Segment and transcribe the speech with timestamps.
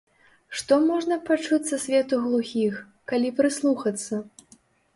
[0.61, 2.81] Што можна пачуць са свету глухіх,
[3.15, 4.15] калі прыслухацца?